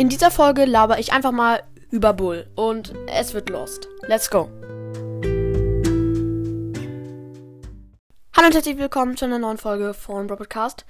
In 0.00 0.08
dieser 0.08 0.30
Folge 0.30 0.64
laber 0.64 0.98
ich 0.98 1.12
einfach 1.12 1.30
mal 1.30 1.62
über 1.90 2.14
Bull 2.14 2.46
und 2.54 2.94
es 3.06 3.34
wird 3.34 3.50
lost. 3.50 3.86
Let's 4.06 4.30
go. 4.30 4.48
Hallo 8.34 8.46
und 8.46 8.54
herzlich 8.54 8.78
willkommen 8.78 9.18
zu 9.18 9.26
einer 9.26 9.38
neuen 9.38 9.58
Folge 9.58 9.92
von 9.92 10.26
Broadcast. 10.26 10.86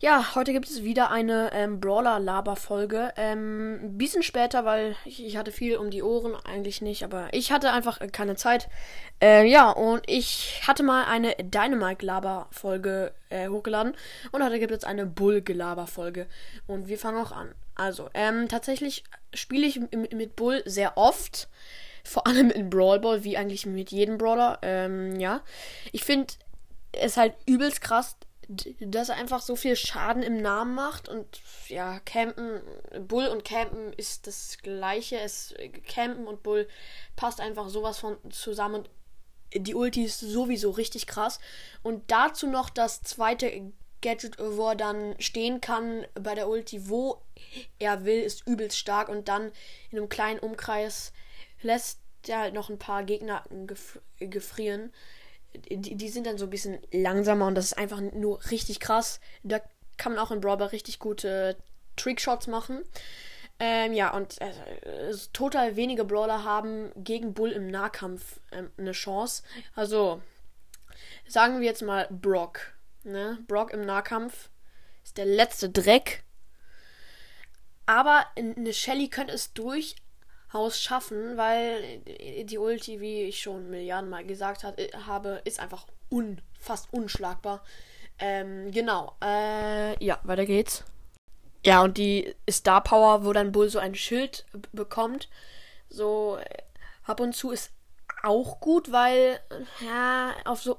Ja, 0.00 0.34
heute 0.34 0.52
gibt 0.52 0.68
es 0.68 0.82
wieder 0.82 1.10
eine 1.10 1.54
ähm, 1.54 1.80
Brawler-Laber-Folge. 1.80 3.14
Ähm, 3.16 3.80
ein 3.82 3.96
bisschen 3.96 4.22
später, 4.22 4.66
weil 4.66 4.94
ich, 5.06 5.24
ich, 5.24 5.38
hatte 5.38 5.50
viel 5.50 5.78
um 5.78 5.88
die 5.88 6.02
Ohren, 6.02 6.36
eigentlich 6.44 6.82
nicht, 6.82 7.02
aber 7.02 7.28
ich 7.32 7.50
hatte 7.50 7.72
einfach 7.72 8.02
äh, 8.02 8.08
keine 8.08 8.36
Zeit. 8.36 8.68
Äh, 9.22 9.46
ja, 9.46 9.70
und 9.70 10.02
ich 10.06 10.60
hatte 10.68 10.82
mal 10.82 11.06
eine 11.06 11.34
Dynamite-Laber-Folge 11.36 13.14
äh, 13.30 13.48
hochgeladen 13.48 13.94
und 14.32 14.44
heute 14.44 14.58
gibt 14.58 14.72
es 14.72 14.84
eine 14.84 15.06
Bull-Gelaber-Folge. 15.06 16.26
Und 16.66 16.88
wir 16.88 16.98
fangen 16.98 17.24
auch 17.24 17.32
an. 17.32 17.54
Also, 17.74 18.08
ähm, 18.14 18.48
tatsächlich 18.48 19.04
spiele 19.32 19.66
ich 19.66 19.80
mit 19.80 20.36
Bull 20.36 20.62
sehr 20.66 20.96
oft. 20.96 21.48
Vor 22.04 22.26
allem 22.26 22.50
in 22.50 22.68
Brawl 22.68 23.00
Ball, 23.00 23.24
wie 23.24 23.36
eigentlich 23.36 23.64
mit 23.66 23.90
jedem 23.90 24.18
Brawler. 24.18 24.58
Ähm, 24.62 25.18
ja. 25.18 25.42
Ich 25.92 26.04
finde 26.04 26.34
es 26.92 27.16
halt 27.16 27.34
übelst 27.46 27.80
krass, 27.80 28.16
dass 28.80 29.08
er 29.08 29.16
einfach 29.16 29.40
so 29.40 29.56
viel 29.56 29.74
Schaden 29.74 30.22
im 30.22 30.36
Namen 30.36 30.74
macht 30.74 31.08
und 31.08 31.40
ja, 31.68 31.98
Campen, 32.00 32.60
Bull 33.08 33.26
und 33.28 33.44
Campen 33.44 33.92
ist 33.94 34.26
das 34.26 34.58
gleiche. 34.62 35.18
Es 35.18 35.54
Campen 35.88 36.26
und 36.26 36.42
Bull 36.42 36.68
passt 37.16 37.40
einfach 37.40 37.68
sowas 37.70 37.98
von 37.98 38.18
zusammen 38.30 38.74
und 38.74 38.90
die 39.56 39.74
Ulti 39.74 40.04
ist 40.04 40.20
sowieso 40.20 40.70
richtig 40.70 41.06
krass. 41.06 41.38
Und 41.82 42.10
dazu 42.10 42.46
noch 42.46 42.70
das 42.70 43.02
zweite 43.02 43.46
Gadget, 44.04 44.36
wo 44.38 44.68
er 44.68 44.76
dann 44.76 45.16
stehen 45.18 45.60
kann 45.60 46.06
bei 46.14 46.34
der 46.34 46.48
Ulti, 46.48 46.88
wo 46.88 47.22
er 47.78 48.04
will, 48.04 48.20
ist 48.20 48.46
übelst 48.46 48.78
stark 48.78 49.08
und 49.08 49.28
dann 49.28 49.50
in 49.90 49.98
einem 49.98 50.08
kleinen 50.08 50.38
Umkreis 50.38 51.12
lässt 51.62 51.98
er 52.26 52.40
halt 52.40 52.54
noch 52.54 52.70
ein 52.70 52.78
paar 52.78 53.04
Gegner 53.04 53.42
gef 53.66 53.98
gefrieren 54.20 54.92
die, 55.68 55.96
die 55.96 56.08
sind 56.08 56.26
dann 56.26 56.38
so 56.38 56.46
ein 56.46 56.50
bisschen 56.50 56.78
langsamer 56.92 57.46
und 57.46 57.54
das 57.54 57.66
ist 57.66 57.78
einfach 57.78 58.00
nur 58.00 58.40
richtig 58.50 58.80
krass. 58.80 59.20
Da 59.42 59.60
kann 59.96 60.12
man 60.12 60.24
auch 60.24 60.30
in 60.30 60.40
Brawler 60.40 60.72
richtig 60.72 60.98
gute 60.98 61.56
Trickshots 61.96 62.46
machen. 62.46 62.82
Ähm, 63.60 63.92
ja, 63.92 64.12
und 64.12 64.40
äh, 64.40 65.14
total 65.32 65.76
wenige 65.76 66.04
Brawler 66.04 66.42
haben 66.42 66.90
gegen 66.96 67.34
Bull 67.34 67.52
im 67.52 67.68
Nahkampf 67.68 68.40
ähm, 68.50 68.70
eine 68.76 68.92
Chance. 68.92 69.44
Also, 69.76 70.20
sagen 71.28 71.60
wir 71.60 71.66
jetzt 71.66 71.82
mal 71.82 72.08
Brock. 72.10 72.73
Ne? 73.04 73.38
Brock 73.46 73.72
im 73.72 73.82
Nahkampf 73.82 74.50
ist 75.04 75.18
der 75.18 75.26
letzte 75.26 75.70
Dreck. 75.70 76.24
Aber 77.86 78.26
eine 78.36 78.72
Shelly 78.72 79.08
könnte 79.08 79.34
es 79.34 79.52
durch, 79.52 79.96
Haus 80.52 80.80
schaffen, 80.80 81.36
weil 81.36 81.98
die 82.44 82.58
Ulti, 82.58 83.00
wie 83.00 83.24
ich 83.24 83.42
schon 83.42 83.70
Milliarden 83.70 84.08
Mal 84.08 84.24
gesagt 84.24 84.64
äh, 84.64 84.88
habe, 85.06 85.42
ist 85.44 85.60
einfach 85.60 85.86
un, 86.10 86.40
fast 86.58 86.92
unschlagbar. 86.92 87.62
Ähm, 88.18 88.70
genau. 88.70 89.16
Äh, 89.22 90.02
ja, 90.02 90.20
weiter 90.22 90.46
geht's. 90.46 90.84
Ja, 91.66 91.82
und 91.82 91.98
die 91.98 92.34
Star 92.48 92.82
Power, 92.82 93.24
wo 93.24 93.32
dann 93.32 93.52
Bull 93.52 93.68
so 93.68 93.78
ein 93.78 93.94
Schild 93.94 94.46
bekommt, 94.72 95.28
so 95.88 96.38
äh, 96.38 96.62
ab 97.04 97.20
und 97.20 97.34
zu 97.34 97.50
ist 97.50 97.72
auch 98.22 98.60
gut, 98.60 98.92
weil 98.92 99.40
ja, 99.80 100.34
auf 100.44 100.62
so 100.62 100.78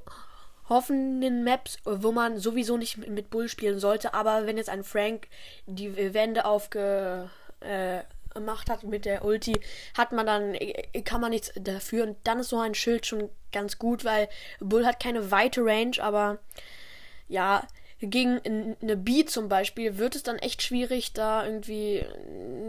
hoffenden 0.70 1.44
Maps, 1.44 1.78
wo 1.86 2.12
man 2.12 2.38
sowieso 2.38 2.78
nicht 2.78 2.98
mit 3.08 3.30
Bull 3.30 3.50
spielen 3.50 3.80
sollte, 3.80 4.14
aber 4.14 4.48
wenn 4.48 4.58
jetzt 4.58 4.70
ein 4.70 4.84
Frank 4.84 5.28
die 5.68 5.96
Wände 6.14 6.46
aufge 6.46 7.30
äh, 7.60 8.02
gemacht 8.34 8.70
hat 8.70 8.84
mit 8.84 9.06
der 9.06 9.26
Ulti, 9.26 9.60
hat 9.98 10.12
man 10.12 10.26
dann, 10.26 10.54
äh, 10.56 11.02
kann 11.02 11.22
man 11.22 11.32
nichts 11.32 11.52
dafür. 11.56 12.04
Und 12.04 12.18
dann 12.26 12.40
ist 12.40 12.50
so 12.50 12.60
ein 12.60 12.76
Schild 12.76 13.06
schon 13.06 13.30
ganz 13.52 13.80
gut, 13.80 14.06
weil 14.06 14.28
Bull 14.60 14.86
hat 14.86 15.02
keine 15.02 15.32
weite 15.32 15.62
Range, 15.64 15.98
aber 16.00 16.40
ja, 17.28 17.66
gegen 18.00 18.76
eine 18.82 18.98
B 18.98 19.26
zum 19.26 19.48
Beispiel 19.48 19.98
wird 19.98 20.16
es 20.16 20.24
dann 20.24 20.38
echt 20.38 20.62
schwierig, 20.62 21.14
da 21.14 21.46
irgendwie 21.46 22.06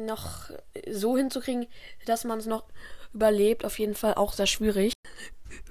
noch 0.07 0.51
so 0.89 1.17
hinzukriegen, 1.17 1.67
dass 2.07 2.25
man 2.25 2.39
es 2.39 2.47
noch 2.47 2.65
überlebt. 3.13 3.65
Auf 3.65 3.79
jeden 3.79 3.95
Fall 3.95 4.15
auch 4.15 4.33
sehr 4.33 4.47
schwierig. 4.47 4.93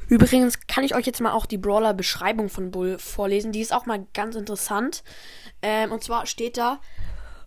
Übrigens 0.08 0.68
kann 0.68 0.84
ich 0.84 0.96
euch 0.96 1.06
jetzt 1.06 1.22
mal 1.22 1.32
auch 1.32 1.46
die 1.46 1.58
Brawler-Beschreibung 1.58 2.50
von 2.50 2.72
Bull 2.72 3.00
vorlesen. 3.00 3.52
Die 3.52 3.62
ist 3.62 3.74
auch 3.74 3.86
mal 3.86 4.06
ganz 4.14 4.36
interessant. 4.36 5.04
Ähm, 5.62 5.92
und 5.92 6.04
zwar 6.04 6.26
steht 6.26 6.58
da, 6.58 6.80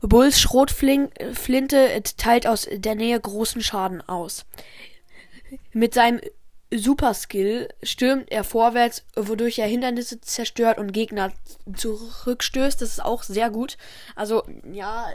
Bulls 0.00 0.40
Schrotflinte 0.40 2.02
teilt 2.16 2.46
aus 2.46 2.68
der 2.70 2.94
Nähe 2.94 3.18
großen 3.18 3.62
Schaden 3.62 4.00
aus. 4.00 4.46
Mit 5.72 5.94
seinem 5.94 6.20
Superskill 6.72 7.68
stürmt 7.82 8.30
er 8.30 8.44
vorwärts, 8.44 9.04
wodurch 9.16 9.58
er 9.58 9.66
Hindernisse 9.66 10.20
zerstört 10.20 10.78
und 10.78 10.92
Gegner 10.92 11.32
zurückstößt. 11.74 12.80
Das 12.80 12.90
ist 12.90 13.04
auch 13.04 13.22
sehr 13.22 13.50
gut. 13.50 13.78
Also, 14.14 14.44
ja, 14.70 15.06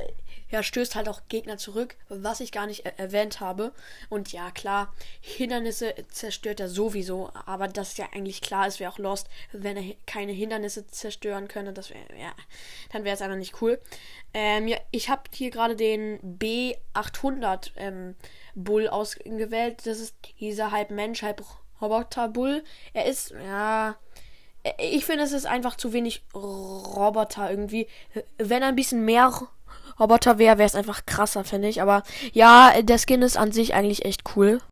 er 0.53 0.63
stößt 0.63 0.95
halt 0.95 1.09
auch 1.09 1.21
Gegner 1.29 1.57
zurück, 1.57 1.95
was 2.09 2.39
ich 2.39 2.51
gar 2.51 2.67
nicht 2.67 2.85
erwähnt 2.85 3.39
habe. 3.39 3.73
Und 4.09 4.31
ja, 4.31 4.51
klar, 4.51 4.93
Hindernisse 5.21 5.93
zerstört 6.09 6.59
er 6.59 6.69
sowieso, 6.69 7.31
aber 7.45 7.67
das 7.67 7.89
ist 7.89 7.97
ja 7.97 8.07
eigentlich 8.13 8.41
klar, 8.41 8.67
es 8.67 8.79
wäre 8.79 8.91
auch 8.91 8.99
lost, 8.99 9.29
wenn 9.51 9.77
er 9.77 9.95
keine 10.05 10.31
Hindernisse 10.31 10.87
zerstören 10.87 11.47
könnte. 11.47 11.73
Das 11.73 11.89
wäre, 11.89 12.05
ja, 12.19 12.33
dann 12.91 13.03
wäre 13.03 13.15
es 13.15 13.21
einfach 13.21 13.37
nicht 13.37 13.61
cool. 13.61 13.79
Ähm, 14.33 14.67
ja, 14.67 14.77
ich 14.91 15.09
habe 15.09 15.23
hier 15.33 15.49
gerade 15.49 15.75
den 15.75 16.19
B800 16.39 17.71
ähm, 17.75 18.15
Bull 18.55 18.87
ausgewählt. 18.87 19.85
Das 19.85 19.99
ist 19.99 20.15
dieser 20.39 20.71
halb 20.71 20.91
Mensch, 20.91 21.21
halb 21.23 21.43
Roboter 21.81 22.29
Bull. 22.29 22.63
Er 22.93 23.05
ist, 23.05 23.31
ja, 23.31 23.95
ich 24.77 25.05
finde, 25.05 25.23
es 25.23 25.33
ist 25.33 25.45
einfach 25.45 25.75
zu 25.75 25.93
wenig 25.93 26.23
Roboter 26.33 27.49
irgendwie. 27.49 27.87
Wenn 28.37 28.61
er 28.61 28.69
ein 28.69 28.75
bisschen 28.75 29.03
mehr 29.03 29.31
Roboter 29.99 30.37
wäre, 30.37 30.57
wäre 30.57 30.67
es 30.67 30.75
einfach 30.75 31.05
krasser, 31.05 31.43
finde 31.43 31.67
ich. 31.67 31.81
Aber 31.81 32.03
ja, 32.31 32.73
der 32.81 32.97
Skin 32.97 33.21
ist 33.21 33.37
an 33.37 33.51
sich 33.51 33.73
eigentlich 33.73 34.05
echt 34.05 34.23
cool. 34.35 34.59